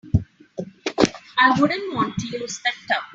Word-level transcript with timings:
I 1.37 1.61
wouldn't 1.61 1.93
want 1.93 2.17
to 2.17 2.39
use 2.39 2.59
that 2.65 2.73
tub. 2.87 3.03